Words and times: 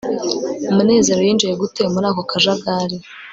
munezero 0.75 1.19
yinjiye 1.27 1.53
gute 1.61 1.81
muri 1.93 2.05
ako 2.09 2.21
kajagari 2.29 2.97